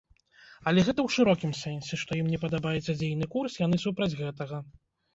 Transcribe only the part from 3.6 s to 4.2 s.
яны супраць